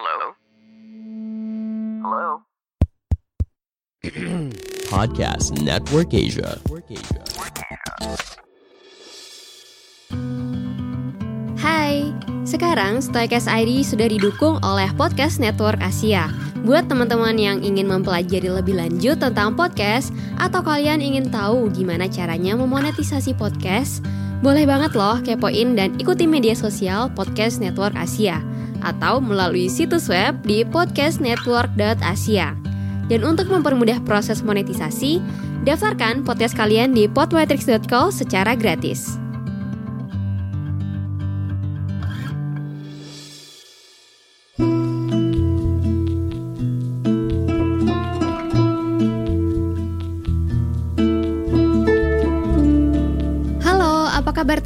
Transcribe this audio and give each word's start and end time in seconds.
Hello? 0.00 0.32
Hello? 2.00 2.28
Podcast 4.96 5.60
Network 5.60 6.16
Asia. 6.16 6.56
Hai, 11.60 12.16
sekarang 12.48 13.04
Stoikes 13.04 13.44
ID 13.44 13.84
sudah 13.84 14.08
didukung 14.08 14.56
oleh 14.64 14.88
Podcast 14.96 15.36
Network 15.36 15.84
Asia. 15.84 16.32
Buat 16.64 16.88
teman-teman 16.88 17.36
yang 17.36 17.60
ingin 17.60 17.84
mempelajari 17.84 18.48
lebih 18.48 18.80
lanjut 18.80 19.20
tentang 19.20 19.52
podcast 19.52 20.16
atau 20.40 20.64
kalian 20.64 21.04
ingin 21.04 21.28
tahu 21.28 21.68
gimana 21.76 22.08
caranya 22.08 22.56
memonetisasi 22.56 23.36
podcast, 23.36 24.00
boleh 24.40 24.64
banget 24.64 24.96
loh 24.96 25.20
kepoin 25.20 25.76
dan 25.76 25.92
ikuti 26.00 26.24
media 26.24 26.56
sosial 26.56 27.12
Podcast 27.12 27.60
Network 27.60 27.92
Asia 27.92 28.40
atau 28.82 29.22
melalui 29.22 29.70
situs 29.70 30.10
web 30.10 30.36
di 30.42 30.66
podcastnetwork.asia. 30.66 32.56
Dan 33.10 33.26
untuk 33.26 33.50
mempermudah 33.50 33.98
proses 34.06 34.40
monetisasi, 34.44 35.18
daftarkan 35.66 36.22
podcast 36.22 36.54
kalian 36.54 36.94
di 36.94 37.10
podmetrics.co 37.10 38.14
secara 38.14 38.54
gratis. 38.54 39.18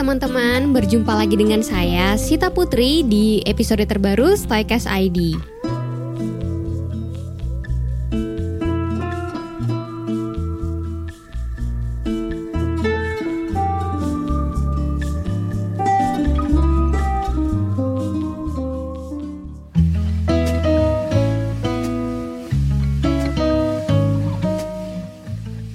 Teman-teman? 0.05 0.77
Berjumpa 0.77 1.17
lagi 1.17 1.33
dengan 1.33 1.65
saya, 1.65 2.21
Sita 2.21 2.53
Putri, 2.53 3.01
di 3.09 3.41
episode 3.49 3.89
terbaru 3.89 4.37
Stoikas 4.37 4.85
ID. 4.85 5.33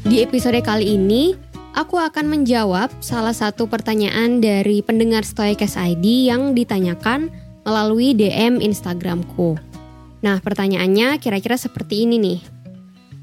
Di 0.06 0.22
episode 0.22 0.62
kali 0.62 1.02
ini, 1.02 1.49
aku 1.80 1.96
akan 1.96 2.28
menjawab 2.28 2.92
salah 3.00 3.32
satu 3.32 3.72
pertanyaan 3.72 4.44
dari 4.44 4.84
pendengar 4.84 5.24
Stoikas 5.24 5.80
ID 5.80 6.28
yang 6.28 6.52
ditanyakan 6.52 7.32
melalui 7.64 8.12
DM 8.12 8.60
Instagramku. 8.60 9.56
Nah, 10.20 10.44
pertanyaannya 10.44 11.16
kira-kira 11.24 11.56
seperti 11.56 12.04
ini 12.04 12.20
nih. 12.20 12.40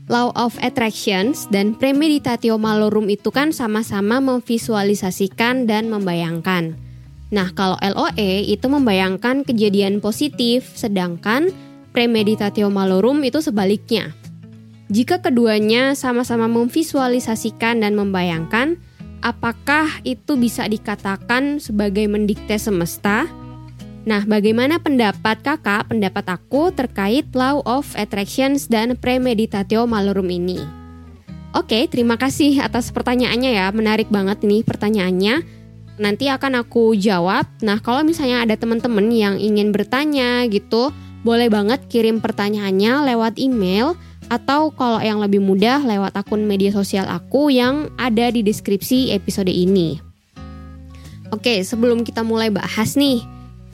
Law 0.08 0.32
of 0.32 0.56
Attractions 0.64 1.44
dan 1.52 1.76
Premeditatio 1.76 2.56
Malorum 2.56 3.12
itu 3.12 3.28
kan 3.28 3.52
sama-sama 3.52 4.24
memvisualisasikan 4.24 5.68
dan 5.68 5.92
membayangkan. 5.92 6.80
Nah, 7.28 7.52
kalau 7.52 7.76
LOE 7.82 8.46
itu 8.48 8.70
membayangkan 8.70 9.44
kejadian 9.44 10.00
positif, 10.00 10.72
sedangkan 10.72 11.52
Premeditatio 11.92 12.72
Malorum 12.72 13.20
itu 13.20 13.44
sebaliknya. 13.44 14.16
Jika 14.86 15.18
keduanya 15.18 15.98
sama-sama 15.98 16.46
memvisualisasikan 16.46 17.82
dan 17.82 17.98
membayangkan, 17.98 18.78
apakah 19.18 19.90
itu 20.06 20.38
bisa 20.38 20.62
dikatakan 20.70 21.58
sebagai 21.58 22.06
mendikte 22.06 22.54
semesta? 22.54 23.26
Nah, 24.06 24.22
bagaimana 24.22 24.78
pendapat 24.78 25.42
kakak, 25.42 25.90
pendapat 25.90 26.30
aku 26.30 26.70
terkait 26.70 27.26
Law 27.34 27.66
of 27.66 27.90
Attractions 27.98 28.70
dan 28.70 28.94
Premeditatio 28.94 29.90
Malorum 29.90 30.30
ini? 30.30 30.62
Oke, 31.50 31.90
terima 31.90 32.14
kasih 32.14 32.62
atas 32.62 32.94
pertanyaannya 32.94 33.58
ya, 33.58 33.66
menarik 33.74 34.06
banget 34.06 34.46
nih 34.46 34.62
pertanyaannya. 34.62 35.42
Nanti 35.98 36.30
akan 36.30 36.62
aku 36.62 36.94
jawab. 36.94 37.50
Nah, 37.66 37.82
kalau 37.82 38.06
misalnya 38.06 38.46
ada 38.46 38.54
teman-teman 38.54 39.10
yang 39.10 39.34
ingin 39.42 39.74
bertanya 39.74 40.46
gitu, 40.46 40.94
boleh 41.26 41.50
banget 41.50 41.82
kirim 41.90 42.22
pertanyaannya 42.22 43.02
lewat 43.10 43.42
email 43.42 43.98
atau 44.26 44.74
kalau 44.74 44.98
yang 44.98 45.22
lebih 45.22 45.38
mudah 45.38 45.82
lewat 45.82 46.14
akun 46.18 46.44
media 46.46 46.74
sosial 46.74 47.06
aku 47.06 47.50
yang 47.52 47.90
ada 47.98 48.30
di 48.30 48.42
deskripsi 48.42 49.14
episode 49.14 49.50
ini. 49.50 49.98
Oke, 51.34 51.62
sebelum 51.66 52.06
kita 52.06 52.22
mulai 52.22 52.54
bahas 52.54 52.94
nih, 52.94 53.22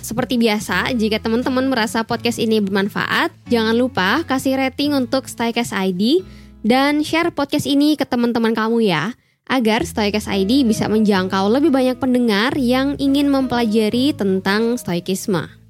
seperti 0.02 0.34
biasa, 0.34 0.90
jika 0.98 1.22
teman-teman 1.22 1.70
merasa 1.70 2.02
podcast 2.02 2.42
ini 2.42 2.58
bermanfaat, 2.58 3.30
jangan 3.46 3.78
lupa 3.78 4.26
kasih 4.26 4.58
rating 4.58 4.98
untuk 4.98 5.30
Stoikas 5.30 5.70
ID 5.70 6.26
dan 6.66 7.06
share 7.06 7.30
podcast 7.30 7.70
ini 7.70 7.94
ke 7.94 8.02
teman-teman 8.02 8.50
kamu 8.50 8.82
ya, 8.82 9.14
agar 9.46 9.86
Stoikas 9.86 10.26
ID 10.26 10.66
bisa 10.66 10.90
menjangkau 10.90 11.46
lebih 11.52 11.70
banyak 11.70 12.02
pendengar 12.02 12.56
yang 12.58 12.98
ingin 12.98 13.30
mempelajari 13.30 14.10
tentang 14.10 14.74
stoikisme. 14.74 15.61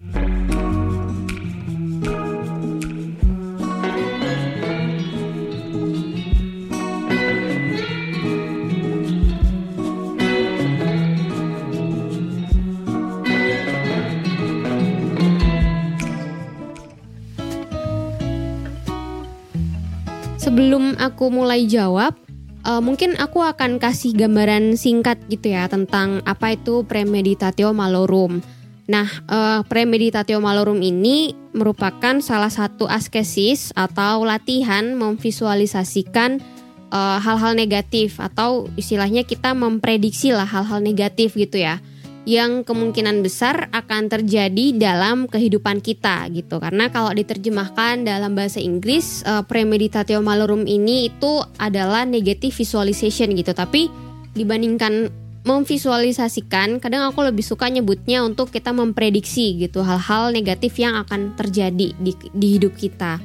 Sebelum 20.43 20.99
aku 20.99 21.31
mulai 21.31 21.71
jawab, 21.71 22.19
uh, 22.67 22.83
mungkin 22.83 23.15
aku 23.15 23.47
akan 23.47 23.79
kasih 23.79 24.11
gambaran 24.11 24.75
singkat 24.75 25.23
gitu 25.31 25.55
ya 25.55 25.71
tentang 25.71 26.19
apa 26.27 26.59
itu 26.59 26.83
premeditatio 26.83 27.71
malorum. 27.71 28.43
Nah, 28.91 29.07
uh, 29.31 29.63
premeditatio 29.63 30.43
malorum 30.43 30.83
ini 30.83 31.31
merupakan 31.55 32.19
salah 32.19 32.51
satu 32.51 32.91
askesis 32.91 33.71
atau 33.79 34.27
latihan 34.27 34.99
memvisualisasikan 34.99 36.43
uh, 36.91 37.23
hal-hal 37.23 37.55
negatif 37.55 38.19
atau 38.19 38.67
istilahnya 38.75 39.23
kita 39.23 39.55
memprediksi 39.55 40.35
lah 40.35 40.51
hal-hal 40.51 40.83
negatif 40.83 41.39
gitu 41.39 41.63
ya 41.63 41.79
yang 42.23 42.63
kemungkinan 42.63 43.19
besar 43.27 43.67
akan 43.75 44.07
terjadi 44.07 44.79
dalam 44.79 45.27
kehidupan 45.27 45.83
kita 45.83 46.31
gitu. 46.31 46.63
Karena 46.63 46.87
kalau 46.95 47.11
diterjemahkan 47.11 48.07
dalam 48.07 48.39
bahasa 48.39 48.63
Inggris 48.63 49.27
uh, 49.27 49.43
premeditatio 49.43 50.23
malorum 50.23 50.63
ini 50.63 51.11
itu 51.11 51.43
adalah 51.59 52.07
negative 52.07 52.55
visualization 52.55 53.35
gitu. 53.35 53.51
Tapi 53.51 53.91
dibandingkan 54.39 55.11
memvisualisasikan 55.43 56.79
kadang 56.79 57.11
aku 57.11 57.27
lebih 57.27 57.43
suka 57.43 57.67
nyebutnya 57.67 58.23
untuk 58.23 58.55
kita 58.55 58.71
memprediksi 58.71 59.59
gitu 59.59 59.83
hal-hal 59.83 60.31
negatif 60.31 60.79
yang 60.79 60.95
akan 61.03 61.35
terjadi 61.35 61.91
di, 61.99 62.13
di 62.15 62.49
hidup 62.55 62.79
kita. 62.79 63.19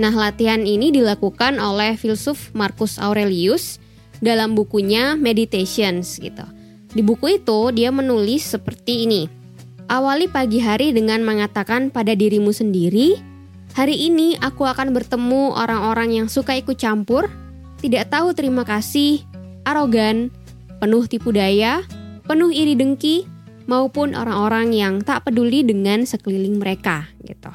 Nah 0.00 0.14
latihan 0.16 0.64
ini 0.64 0.88
dilakukan 0.88 1.60
oleh 1.60 2.00
filsuf 2.00 2.56
Marcus 2.56 2.96
Aurelius 2.96 3.76
dalam 4.24 4.56
bukunya 4.56 5.12
Meditations 5.20 6.16
gitu 6.16 6.59
di 6.90 7.02
buku 7.06 7.38
itu, 7.38 7.70
dia 7.70 7.94
menulis 7.94 8.50
seperti 8.50 9.06
ini: 9.06 9.22
"Awali 9.86 10.26
pagi 10.26 10.58
hari 10.58 10.90
dengan 10.90 11.22
mengatakan 11.22 11.94
pada 11.94 12.14
dirimu 12.18 12.50
sendiri, 12.50 13.18
'Hari 13.70 14.10
ini 14.10 14.34
aku 14.42 14.66
akan 14.66 14.90
bertemu 14.90 15.54
orang-orang 15.54 16.18
yang 16.18 16.26
suka 16.26 16.58
ikut 16.58 16.74
campur, 16.74 17.30
tidak 17.78 18.10
tahu 18.10 18.34
terima 18.34 18.66
kasih, 18.66 19.22
arogan, 19.62 20.34
penuh 20.82 21.06
tipu 21.06 21.30
daya, 21.30 21.86
penuh 22.26 22.50
iri 22.50 22.74
dengki, 22.74 23.30
maupun 23.70 24.18
orang-orang 24.18 24.74
yang 24.74 24.98
tak 24.98 25.22
peduli 25.22 25.62
dengan 25.62 26.02
sekeliling 26.02 26.58
mereka." 26.58 27.06
gitu. 27.22 27.54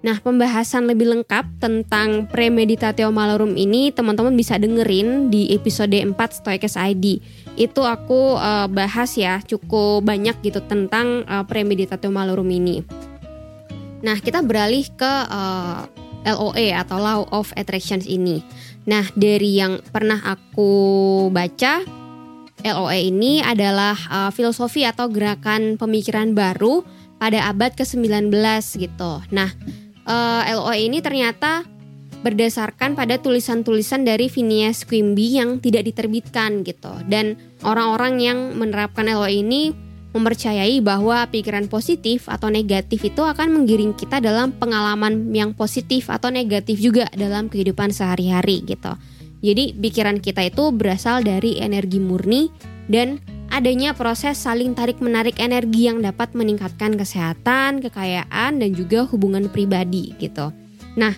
Nah, 0.00 0.16
pembahasan 0.16 0.88
lebih 0.88 1.12
lengkap 1.12 1.60
tentang 1.60 2.24
premeditatio 2.24 3.12
malorum 3.12 3.52
ini 3.52 3.92
teman-teman 3.92 4.32
bisa 4.32 4.56
dengerin 4.56 5.28
di 5.28 5.52
episode 5.52 5.92
4 5.92 6.16
Stoikes 6.16 6.80
ID. 6.80 7.20
Itu 7.60 7.84
aku 7.84 8.40
uh, 8.40 8.72
bahas 8.72 9.12
ya 9.20 9.44
cukup 9.44 10.00
banyak 10.00 10.40
gitu 10.40 10.64
tentang 10.64 11.28
uh, 11.28 11.44
premeditatio 11.44 12.08
malorum 12.08 12.48
ini. 12.48 12.80
Nah, 14.00 14.16
kita 14.16 14.40
beralih 14.40 14.88
ke 14.96 15.12
uh, 15.28 15.84
LOE 16.24 16.72
atau 16.72 16.96
Law 16.96 17.28
of 17.36 17.52
Attractions 17.52 18.08
ini. 18.08 18.40
Nah, 18.88 19.04
dari 19.12 19.60
yang 19.60 19.84
pernah 19.92 20.24
aku 20.24 21.28
baca, 21.28 21.84
LOE 22.64 23.12
ini 23.12 23.44
adalah 23.44 23.96
uh, 24.08 24.30
filosofi 24.32 24.88
atau 24.88 25.12
gerakan 25.12 25.76
pemikiran 25.76 26.32
baru 26.32 26.80
pada 27.20 27.52
abad 27.52 27.76
ke-19 27.76 28.32
gitu. 28.80 29.12
Nah, 29.32 29.52
uh, 30.08 30.42
LOE 30.48 30.88
ini 30.88 31.04
ternyata 31.04 31.68
berdasarkan 32.20 32.92
pada 32.96 33.16
tulisan-tulisan 33.16 34.04
dari 34.04 34.28
Phineas 34.28 34.84
Quimby 34.84 35.40
yang 35.40 35.58
tidak 35.58 35.88
diterbitkan 35.88 36.66
gitu 36.68 36.92
dan 37.08 37.40
orang-orang 37.64 38.20
yang 38.20 38.38
menerapkan 38.60 39.08
LOE 39.08 39.40
ini 39.40 39.72
mempercayai 40.10 40.82
bahwa 40.82 41.22
pikiran 41.30 41.70
positif 41.70 42.26
atau 42.26 42.50
negatif 42.50 43.06
itu 43.06 43.22
akan 43.22 43.54
menggiring 43.54 43.94
kita 43.94 44.18
dalam 44.18 44.50
pengalaman 44.50 45.30
yang 45.30 45.54
positif 45.54 46.10
atau 46.10 46.34
negatif 46.34 46.82
juga 46.82 47.06
dalam 47.14 47.46
kehidupan 47.46 47.94
sehari-hari 47.94 48.66
gitu. 48.66 48.90
Jadi 49.40 49.72
pikiran 49.72 50.20
kita 50.20 50.44
itu 50.44 50.68
berasal 50.74 51.24
dari 51.24 51.62
energi 51.62 52.02
murni 52.02 52.50
dan 52.90 53.22
adanya 53.48 53.96
proses 53.96 54.36
saling 54.36 54.76
tarik-menarik 54.76 55.38
energi 55.40 55.88
yang 55.88 56.02
dapat 56.04 56.34
meningkatkan 56.36 56.98
kesehatan, 56.98 57.80
kekayaan 57.80 58.60
dan 58.60 58.70
juga 58.74 59.06
hubungan 59.08 59.48
pribadi 59.48 60.12
gitu. 60.20 60.52
Nah, 60.98 61.14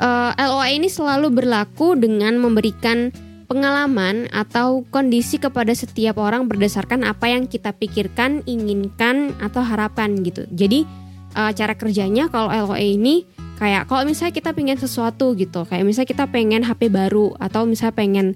uh, 0.00 0.32
eh, 0.34 0.48
LOA 0.48 0.68
ini 0.74 0.88
selalu 0.90 1.30
berlaku 1.30 1.98
dengan 1.98 2.38
memberikan 2.38 3.10
pengalaman 3.48 4.28
atau 4.28 4.84
kondisi 4.92 5.40
kepada 5.40 5.72
setiap 5.72 6.20
orang 6.20 6.46
berdasarkan 6.46 7.02
apa 7.02 7.32
yang 7.32 7.48
kita 7.48 7.72
pikirkan, 7.72 8.44
inginkan 8.44 9.32
atau 9.40 9.64
harapkan 9.64 10.20
gitu. 10.20 10.44
Jadi 10.52 10.84
uh, 11.32 11.50
cara 11.56 11.74
kerjanya 11.74 12.28
kalau 12.28 12.52
LOA 12.52 12.84
ini 12.84 13.24
kayak 13.56 13.88
kalau 13.88 14.04
misalnya 14.04 14.36
kita 14.36 14.52
pengen 14.52 14.76
sesuatu 14.76 15.32
gitu, 15.34 15.64
kayak 15.64 15.82
misalnya 15.82 16.10
kita 16.12 16.24
pengen 16.28 16.62
HP 16.62 16.92
baru 16.92 17.34
atau 17.40 17.64
misalnya 17.64 17.96
pengen 17.96 18.26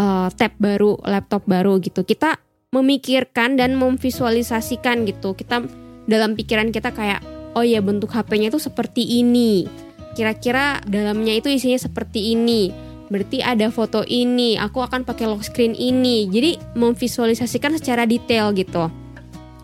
uh, 0.00 0.32
tab 0.32 0.56
baru, 0.56 0.96
laptop 1.04 1.44
baru 1.44 1.76
gitu. 1.84 2.02
Kita 2.02 2.40
memikirkan 2.72 3.60
dan 3.60 3.76
memvisualisasikan 3.76 5.04
gitu. 5.06 5.36
Kita 5.36 5.62
dalam 6.08 6.34
pikiran 6.34 6.72
kita 6.72 6.90
kayak 6.90 7.20
oh 7.54 7.62
ya 7.62 7.78
bentuk 7.84 8.10
HP-nya 8.10 8.48
itu 8.48 8.58
seperti 8.58 9.22
ini. 9.22 9.68
Kira-kira 10.14 10.78
dalamnya 10.86 11.34
itu 11.34 11.50
isinya 11.50 11.78
seperti 11.78 12.32
ini 12.38 12.70
berarti 13.14 13.44
ada 13.44 13.68
foto 13.68 14.02
ini, 14.02 14.56
aku 14.56 14.80
akan 14.80 15.04
pakai 15.04 15.28
lock 15.28 15.44
screen 15.44 15.76
ini. 15.76 16.26
Jadi 16.28 16.56
memvisualisasikan 16.76 17.76
secara 17.76 18.08
detail 18.08 18.50
gitu. 18.56 18.88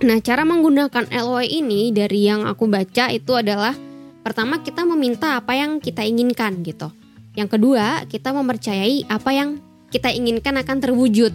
Nah, 0.01 0.19
cara 0.25 0.49
menggunakan 0.49 1.13
LOI 1.13 1.61
ini 1.61 1.93
dari 1.93 2.25
yang 2.25 2.49
aku 2.49 2.65
baca 2.71 3.13
itu 3.13 3.37
adalah 3.37 3.77
pertama 4.25 4.65
kita 4.65 4.87
meminta 4.89 5.37
apa 5.37 5.53
yang 5.57 5.83
kita 5.83 6.07
inginkan 6.07 6.65
gitu. 6.65 6.89
Yang 7.37 7.59
kedua, 7.59 8.09
kita 8.09 8.33
mempercayai 8.33 9.11
apa 9.11 9.31
yang 9.35 9.61
kita 9.93 10.09
inginkan 10.09 10.57
akan 10.57 10.79
terwujud. 10.81 11.33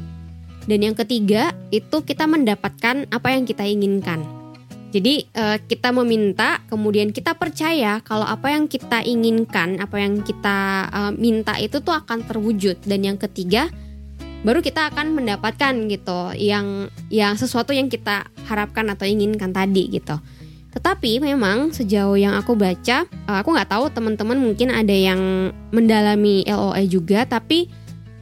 Dan 0.65 0.79
yang 0.81 0.97
ketiga, 0.97 1.53
itu 1.69 2.01
kita 2.01 2.25
mendapatkan 2.25 3.05
apa 3.13 3.27
yang 3.29 3.45
kita 3.45 3.61
inginkan. 3.69 4.25
Jadi 4.93 5.27
uh, 5.35 5.59
kita 5.59 5.91
meminta, 5.91 6.63
kemudian 6.71 7.11
kita 7.11 7.35
percaya 7.35 7.99
kalau 8.05 8.23
apa 8.23 8.53
yang 8.53 8.69
kita 8.69 9.03
inginkan, 9.03 9.81
apa 9.83 9.99
yang 9.99 10.23
kita 10.23 10.87
uh, 10.87 11.11
minta 11.11 11.59
itu 11.59 11.83
tuh 11.83 11.91
akan 11.91 12.23
terwujud. 12.23 12.79
Dan 12.87 13.03
yang 13.03 13.19
ketiga, 13.19 13.67
baru 14.47 14.63
kita 14.63 14.93
akan 14.95 15.19
mendapatkan 15.19 15.73
gitu, 15.91 16.31
yang 16.39 16.87
yang 17.11 17.35
sesuatu 17.35 17.75
yang 17.75 17.91
kita 17.91 18.29
harapkan 18.47 18.87
atau 18.87 19.03
inginkan 19.03 19.51
tadi 19.51 19.99
gitu. 19.99 20.15
Tetapi 20.75 21.23
memang 21.23 21.71
sejauh 21.75 22.15
yang 22.15 22.35
aku 22.35 22.55
baca, 22.55 23.03
uh, 23.27 23.37
aku 23.43 23.51
nggak 23.51 23.71
tahu 23.71 23.91
teman-teman 23.91 24.39
mungkin 24.39 24.71
ada 24.71 24.95
yang 24.95 25.51
mendalami 25.75 26.47
LOE 26.47 26.87
juga, 26.87 27.27
tapi 27.27 27.67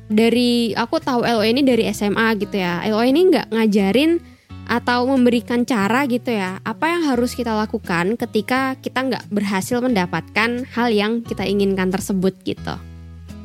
dari 0.09 0.73
aku 0.73 0.97
tahu 1.01 1.21
LOE 1.21 1.53
ini 1.53 1.61
dari 1.61 1.85
SMA 1.93 2.33
gitu 2.41 2.57
ya. 2.57 2.81
LOE 2.89 3.13
ini 3.13 3.29
nggak 3.29 3.53
ngajarin 3.53 4.32
atau 4.63 5.03
memberikan 5.05 5.67
cara 5.67 6.07
gitu 6.07 6.31
ya 6.31 6.63
apa 6.63 6.87
yang 6.87 7.03
harus 7.11 7.35
kita 7.35 7.51
lakukan 7.51 8.15
ketika 8.15 8.79
kita 8.79 9.03
nggak 9.03 9.23
berhasil 9.27 9.83
mendapatkan 9.83 10.63
hal 10.71 10.87
yang 10.89 11.19
kita 11.19 11.43
inginkan 11.43 11.91
tersebut 11.91 12.31
gitu. 12.47 12.75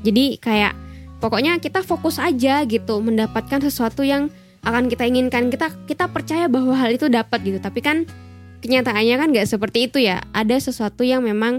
Jadi 0.06 0.38
kayak 0.38 0.78
pokoknya 1.18 1.58
kita 1.58 1.82
fokus 1.82 2.22
aja 2.22 2.62
gitu 2.64 3.02
mendapatkan 3.02 3.58
sesuatu 3.58 4.06
yang 4.06 4.30
akan 4.62 4.86
kita 4.86 5.10
inginkan. 5.10 5.50
Kita 5.50 5.74
kita 5.90 6.06
percaya 6.06 6.46
bahwa 6.46 6.78
hal 6.78 6.94
itu 6.94 7.10
dapat 7.10 7.42
gitu. 7.42 7.58
Tapi 7.58 7.80
kan 7.82 8.06
kenyataannya 8.62 9.14
kan 9.18 9.28
nggak 9.34 9.48
seperti 9.50 9.90
itu 9.90 9.98
ya. 9.98 10.22
Ada 10.30 10.70
sesuatu 10.70 11.02
yang 11.02 11.26
memang 11.26 11.58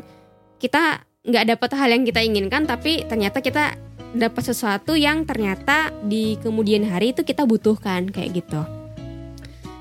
kita 0.63 1.03
nggak 1.27 1.45
dapat 1.55 1.69
hal 1.75 1.89
yang 1.91 2.03
kita 2.07 2.23
inginkan 2.23 2.63
tapi 2.63 3.03
ternyata 3.03 3.43
kita 3.43 3.75
dapat 4.15 4.41
sesuatu 4.41 4.95
yang 4.95 5.27
ternyata 5.27 5.93
di 6.01 6.39
kemudian 6.41 6.87
hari 6.87 7.11
itu 7.11 7.21
kita 7.27 7.43
butuhkan 7.43 8.09
kayak 8.09 8.39
gitu. 8.39 8.78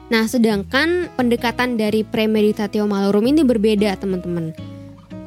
Nah, 0.09 0.25
sedangkan 0.25 1.13
pendekatan 1.21 1.77
dari 1.77 2.01
premeditatio 2.01 2.89
malorum 2.89 3.29
ini 3.29 3.45
berbeda, 3.45 3.93
teman-teman. 4.01 4.57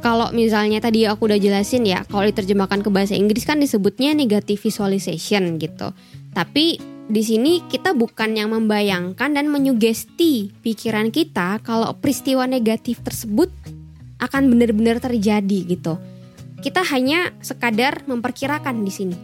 Kalau 0.01 0.33
misalnya 0.33 0.81
tadi 0.81 1.05
aku 1.05 1.29
udah 1.29 1.37
jelasin 1.37 1.85
ya, 1.85 2.01
kalau 2.09 2.25
diterjemahkan 2.25 2.81
ke 2.81 2.89
bahasa 2.89 3.13
Inggris 3.13 3.45
kan 3.45 3.61
disebutnya 3.61 4.17
negative 4.17 4.57
visualization 4.57 5.61
gitu. 5.61 5.93
Tapi 6.33 6.81
di 7.05 7.21
sini 7.21 7.61
kita 7.69 7.93
bukan 7.93 8.33
yang 8.33 8.49
membayangkan 8.49 9.29
dan 9.37 9.53
menyugesti 9.53 10.49
pikiran 10.65 11.13
kita 11.13 11.61
kalau 11.61 11.93
peristiwa 12.01 12.49
negatif 12.49 13.05
tersebut 13.05 13.53
akan 14.17 14.49
benar-benar 14.49 14.97
terjadi 14.97 15.59
gitu. 15.69 16.01
Kita 16.61 16.81
hanya 16.89 17.29
sekadar 17.45 18.01
memperkirakan 18.09 18.81
di 18.81 18.89
sini. 18.89 19.17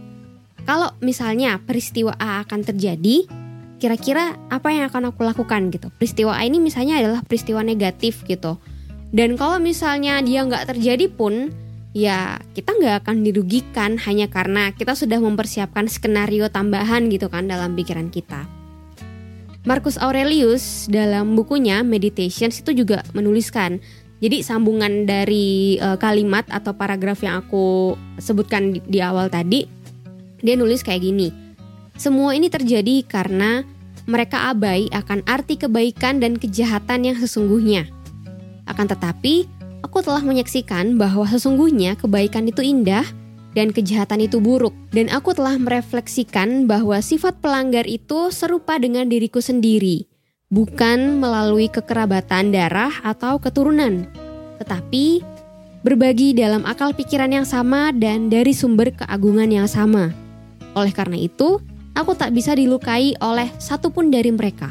Kalau 0.62 0.94
misalnya 1.02 1.58
peristiwa 1.58 2.14
A 2.22 2.46
akan 2.46 2.62
terjadi, 2.62 3.24
kira-kira 3.78 4.38
apa 4.50 4.74
yang 4.74 4.90
akan 4.90 5.14
aku 5.14 5.22
lakukan 5.26 5.70
gitu. 5.70 5.94
Peristiwa 5.98 6.34
A 6.38 6.44
ini 6.46 6.58
misalnya 6.58 7.02
adalah 7.02 7.22
peristiwa 7.26 7.62
negatif 7.62 8.26
gitu. 8.26 8.58
Dan 9.14 9.40
kalau 9.40 9.62
misalnya 9.62 10.20
dia 10.20 10.44
nggak 10.44 10.76
terjadi 10.76 11.08
pun, 11.08 11.54
ya 11.96 12.42
kita 12.58 12.76
nggak 12.76 13.06
akan 13.06 13.24
dirugikan 13.24 13.96
hanya 14.04 14.28
karena 14.28 14.76
kita 14.76 14.98
sudah 14.98 15.22
mempersiapkan 15.22 15.88
skenario 15.88 16.52
tambahan 16.52 17.08
gitu 17.08 17.32
kan 17.32 17.48
dalam 17.48 17.78
pikiran 17.78 18.12
kita. 18.12 18.44
Marcus 19.68 20.00
Aurelius 20.00 20.88
dalam 20.88 21.36
bukunya 21.36 21.84
Meditations 21.84 22.64
itu 22.64 22.72
juga 22.72 23.04
menuliskan 23.12 23.84
jadi 24.18 24.42
sambungan 24.42 25.06
dari 25.06 25.78
uh, 25.78 25.94
kalimat 26.02 26.48
atau 26.50 26.74
paragraf 26.74 27.22
yang 27.22 27.38
aku 27.46 27.94
sebutkan 28.18 28.74
di 28.74 28.98
awal 28.98 29.30
tadi, 29.30 29.70
dia 30.42 30.58
nulis 30.58 30.82
kayak 30.82 31.06
gini. 31.06 31.47
Semua 31.98 32.38
ini 32.38 32.48
terjadi 32.48 33.02
karena 33.04 33.66
mereka 34.06 34.54
abai 34.54 34.88
akan 34.94 35.26
arti 35.28 35.60
kebaikan 35.60 36.22
dan 36.24 36.38
kejahatan 36.38 37.10
yang 37.10 37.18
sesungguhnya. 37.18 37.90
Akan 38.70 38.86
tetapi, 38.86 39.50
aku 39.82 40.06
telah 40.06 40.22
menyaksikan 40.22 40.96
bahwa 40.96 41.26
sesungguhnya 41.28 41.98
kebaikan 41.98 42.48
itu 42.48 42.64
indah 42.64 43.04
dan 43.58 43.74
kejahatan 43.74 44.30
itu 44.30 44.38
buruk, 44.38 44.78
dan 44.94 45.10
aku 45.10 45.34
telah 45.34 45.58
merefleksikan 45.58 46.70
bahwa 46.70 47.02
sifat 47.02 47.42
pelanggar 47.42 47.90
itu 47.90 48.30
serupa 48.30 48.78
dengan 48.78 49.10
diriku 49.10 49.42
sendiri, 49.42 50.06
bukan 50.54 51.18
melalui 51.18 51.66
kekerabatan 51.66 52.54
darah 52.54 52.94
atau 53.02 53.42
keturunan, 53.42 54.06
tetapi 54.62 55.26
berbagi 55.82 56.38
dalam 56.38 56.70
akal 56.70 56.94
pikiran 56.94 57.34
yang 57.34 57.48
sama 57.50 57.90
dan 57.90 58.30
dari 58.30 58.54
sumber 58.54 58.94
keagungan 58.94 59.50
yang 59.50 59.66
sama. 59.66 60.14
Oleh 60.78 60.94
karena 60.94 61.18
itu, 61.18 61.58
Aku 61.98 62.14
tak 62.14 62.30
bisa 62.30 62.54
dilukai 62.54 63.18
oleh 63.18 63.50
satupun 63.58 64.14
dari 64.14 64.30
mereka. 64.30 64.70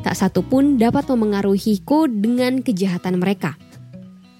Tak 0.00 0.16
satupun 0.16 0.80
dapat 0.80 1.04
memengaruhiku 1.12 2.08
dengan 2.08 2.64
kejahatan 2.64 3.20
mereka. 3.20 3.60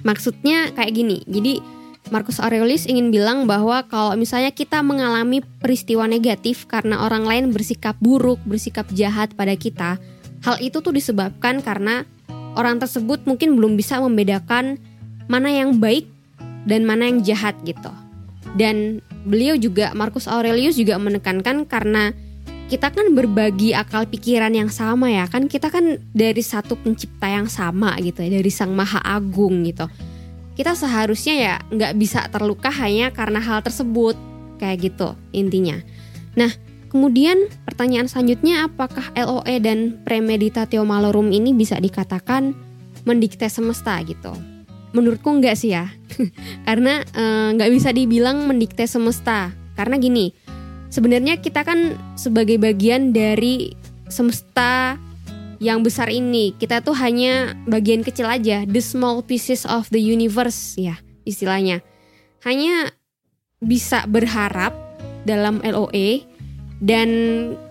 Maksudnya 0.00 0.72
kayak 0.72 0.96
gini, 0.96 1.20
jadi 1.28 1.60
Marcus 2.08 2.40
Aurelius 2.40 2.88
ingin 2.88 3.12
bilang 3.12 3.44
bahwa 3.44 3.84
kalau 3.86 4.16
misalnya 4.16 4.50
kita 4.50 4.80
mengalami 4.80 5.44
peristiwa 5.60 6.08
negatif 6.08 6.64
karena 6.66 7.04
orang 7.04 7.28
lain 7.28 7.44
bersikap 7.52 7.94
buruk, 8.00 8.40
bersikap 8.48 8.88
jahat 8.96 9.36
pada 9.36 9.52
kita, 9.54 10.00
hal 10.42 10.56
itu 10.58 10.80
tuh 10.80 10.90
disebabkan 10.90 11.60
karena 11.60 12.08
orang 12.56 12.80
tersebut 12.80 13.22
mungkin 13.28 13.54
belum 13.60 13.76
bisa 13.76 14.00
membedakan 14.00 14.80
mana 15.28 15.52
yang 15.52 15.78
baik 15.78 16.08
dan 16.64 16.88
mana 16.88 17.12
yang 17.12 17.22
jahat 17.22 17.54
gitu. 17.62 17.92
Dan 18.58 19.04
beliau 19.22 19.54
juga 19.58 19.94
Marcus 19.94 20.26
Aurelius 20.26 20.74
juga 20.78 20.98
menekankan 20.98 21.64
karena 21.66 22.12
kita 22.72 22.88
kan 22.88 23.12
berbagi 23.12 23.76
akal 23.76 24.08
pikiran 24.08 24.48
yang 24.56 24.72
sama 24.72 25.12
ya 25.12 25.28
kan 25.28 25.44
kita 25.44 25.68
kan 25.68 26.00
dari 26.16 26.40
satu 26.40 26.72
pencipta 26.80 27.28
yang 27.28 27.44
sama 27.44 27.92
gitu 28.00 28.24
ya 28.24 28.40
dari 28.40 28.50
sang 28.52 28.72
maha 28.72 29.00
agung 29.04 29.64
gitu. 29.68 29.86
Kita 30.52 30.76
seharusnya 30.76 31.34
ya 31.36 31.54
nggak 31.68 31.92
bisa 31.96 32.28
terluka 32.28 32.68
hanya 32.68 33.12
karena 33.12 33.40
hal 33.40 33.60
tersebut 33.64 34.16
kayak 34.56 34.92
gitu 34.92 35.16
intinya. 35.36 35.80
Nah 36.32 36.52
kemudian 36.88 37.48
pertanyaan 37.64 38.08
selanjutnya 38.08 38.68
apakah 38.68 39.12
LOE 39.16 39.56
dan 39.60 40.00
premeditatio 40.04 40.84
malorum 40.84 41.28
ini 41.32 41.52
bisa 41.56 41.76
dikatakan 41.80 42.52
mendikte 43.04 43.48
semesta 43.48 43.96
gitu 44.04 44.51
menurutku 44.92 45.28
enggak 45.32 45.56
sih 45.58 45.74
ya. 45.74 45.90
Karena 46.68 47.02
eh, 47.02 47.48
nggak 47.56 47.68
e, 47.68 47.72
bisa 47.72 47.90
dibilang 47.92 48.44
mendikte 48.48 48.84
semesta. 48.88 49.52
Karena 49.76 49.96
gini 49.96 50.32
sebenarnya 50.92 51.40
kita 51.40 51.64
kan 51.64 51.96
sebagai 52.20 52.60
bagian 52.60 53.16
dari 53.16 53.72
semesta 54.12 55.00
yang 55.56 55.80
besar 55.80 56.12
ini 56.12 56.52
kita 56.60 56.84
tuh 56.84 56.92
hanya 57.00 57.56
bagian 57.64 58.04
kecil 58.04 58.28
aja 58.28 58.68
the 58.68 58.82
small 58.82 59.24
pieces 59.24 59.64
of 59.64 59.88
the 59.88 60.00
universe 60.00 60.76
ya 60.76 61.00
istilahnya. 61.24 61.80
Hanya 62.44 62.92
bisa 63.62 64.04
berharap 64.10 64.74
dalam 65.22 65.62
LOE 65.62 66.26
dan 66.82 67.08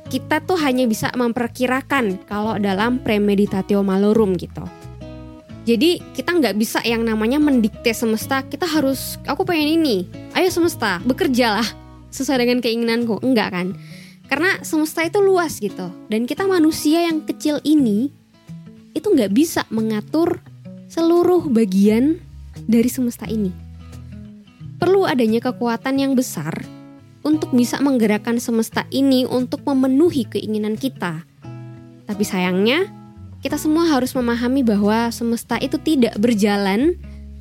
kita 0.08 0.40
tuh 0.44 0.56
hanya 0.60 0.88
bisa 0.88 1.12
memperkirakan 1.12 2.24
kalau 2.28 2.56
dalam 2.56 3.04
premeditatio 3.04 3.84
malorum 3.84 4.40
gitu. 4.40 4.64
Jadi 5.62 6.02
kita 6.18 6.34
nggak 6.34 6.58
bisa 6.58 6.82
yang 6.82 7.06
namanya 7.06 7.38
mendikte 7.38 7.94
semesta, 7.94 8.42
kita 8.42 8.66
harus, 8.66 9.22
aku 9.30 9.46
pengen 9.46 9.78
ini, 9.78 10.10
ayo 10.34 10.50
semesta, 10.50 10.98
bekerjalah 11.06 11.66
sesuai 12.10 12.42
dengan 12.42 12.60
keinginanku. 12.66 13.22
Enggak 13.22 13.54
kan? 13.54 13.78
Karena 14.26 14.58
semesta 14.66 15.06
itu 15.06 15.22
luas 15.22 15.62
gitu. 15.62 15.94
Dan 16.10 16.26
kita 16.26 16.50
manusia 16.50 17.06
yang 17.06 17.22
kecil 17.22 17.62
ini, 17.62 18.10
itu 18.98 19.06
nggak 19.06 19.32
bisa 19.32 19.68
mengatur 19.70 20.42
seluruh 20.90 21.46
bagian 21.48 22.18
dari 22.66 22.90
semesta 22.90 23.30
ini. 23.30 23.54
Perlu 24.82 25.06
adanya 25.06 25.40
kekuatan 25.46 26.02
yang 26.02 26.18
besar 26.18 26.58
untuk 27.22 27.54
bisa 27.54 27.78
menggerakkan 27.78 28.42
semesta 28.42 28.90
ini 28.90 29.30
untuk 29.30 29.62
memenuhi 29.62 30.26
keinginan 30.26 30.74
kita. 30.74 31.22
Tapi 32.10 32.24
sayangnya, 32.26 33.01
kita 33.42 33.58
semua 33.58 33.90
harus 33.90 34.14
memahami 34.14 34.62
bahwa 34.62 35.10
semesta 35.10 35.58
itu 35.58 35.82
tidak 35.82 36.14
berjalan 36.22 36.94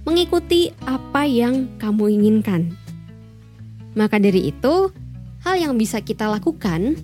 mengikuti 0.09 0.73
apa 0.89 1.29
yang 1.29 1.69
kamu 1.77 2.17
inginkan. 2.17 2.73
Maka 3.93 4.17
dari 4.17 4.49
itu, 4.49 4.89
hal 5.45 5.61
yang 5.61 5.77
bisa 5.77 6.01
kita 6.01 6.25
lakukan 6.25 6.97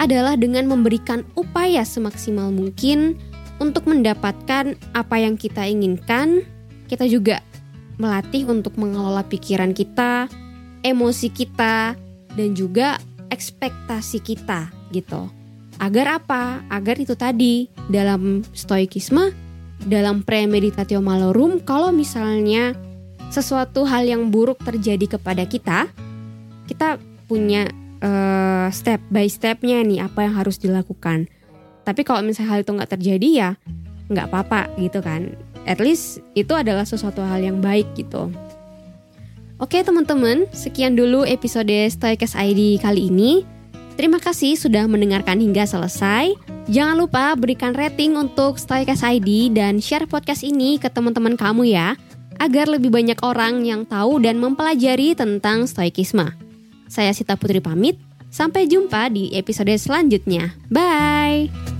adalah 0.00 0.40
dengan 0.40 0.64
memberikan 0.64 1.20
upaya 1.36 1.84
semaksimal 1.84 2.48
mungkin 2.48 3.20
untuk 3.60 3.84
mendapatkan 3.84 4.72
apa 4.96 5.16
yang 5.20 5.36
kita 5.36 5.68
inginkan. 5.68 6.40
Kita 6.88 7.04
juga 7.04 7.44
melatih 8.00 8.48
untuk 8.48 8.80
mengelola 8.80 9.20
pikiran 9.28 9.76
kita, 9.76 10.32
emosi 10.80 11.28
kita, 11.28 11.92
dan 12.32 12.48
juga 12.56 12.96
ekspektasi 13.28 14.24
kita 14.24 14.72
gitu. 14.96 15.28
Agar 15.76 16.24
apa? 16.24 16.64
Agar 16.72 16.96
itu 16.96 17.12
tadi 17.12 17.68
dalam 17.90 18.46
stoikisme, 18.54 19.34
dalam 19.84 20.22
premeditatio 20.22 21.02
malorum, 21.02 21.58
kalau 21.60 21.90
misalnya 21.90 22.72
sesuatu 23.34 23.86
hal 23.86 24.06
yang 24.06 24.30
buruk 24.30 24.62
terjadi 24.62 25.18
kepada 25.18 25.44
kita, 25.46 25.90
kita 26.70 27.02
punya 27.26 27.66
uh, 28.02 28.70
step 28.70 29.02
by 29.10 29.26
stepnya 29.26 29.82
nih 29.82 30.06
apa 30.06 30.26
yang 30.26 30.34
harus 30.38 30.58
dilakukan. 30.58 31.26
Tapi 31.82 32.06
kalau 32.06 32.22
misalnya 32.22 32.54
hal 32.54 32.62
itu 32.62 32.72
nggak 32.74 32.92
terjadi 32.94 33.28
ya 33.30 33.50
nggak 34.10 34.26
apa-apa 34.26 34.74
gitu 34.82 34.98
kan. 35.00 35.38
At 35.64 35.78
least 35.78 36.18
itu 36.34 36.50
adalah 36.52 36.82
sesuatu 36.82 37.22
hal 37.22 37.40
yang 37.40 37.62
baik 37.62 37.86
gitu. 37.94 38.28
Oke 39.60 39.84
teman-teman, 39.84 40.50
sekian 40.50 40.98
dulu 40.98 41.22
episode 41.22 41.70
Stoikes 41.70 42.34
ID 42.34 42.80
kali 42.82 43.12
ini. 43.12 43.46
Terima 44.00 44.16
kasih 44.16 44.56
sudah 44.56 44.88
mendengarkan 44.88 45.44
hingga 45.44 45.68
selesai. 45.68 46.32
Jangan 46.72 46.96
lupa 46.96 47.36
berikan 47.36 47.76
rating 47.76 48.16
untuk 48.16 48.56
Stoikes 48.56 49.04
ID 49.04 49.52
dan 49.52 49.76
share 49.76 50.08
podcast 50.08 50.40
ini 50.40 50.80
ke 50.80 50.88
teman-teman 50.88 51.36
kamu 51.36 51.68
ya, 51.68 52.00
agar 52.40 52.64
lebih 52.72 52.88
banyak 52.88 53.20
orang 53.20 53.60
yang 53.68 53.84
tahu 53.84 54.16
dan 54.24 54.40
mempelajari 54.40 55.12
tentang 55.12 55.68
Stoikisme. 55.68 56.32
Saya 56.88 57.12
Sita 57.12 57.36
Putri 57.36 57.60
pamit, 57.60 58.00
sampai 58.32 58.64
jumpa 58.64 59.12
di 59.12 59.36
episode 59.36 59.76
selanjutnya. 59.76 60.56
Bye! 60.72 61.79